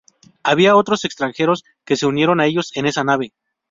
[0.41, 3.33] Había otros extranjeros que se unieron a ellos en esa nave.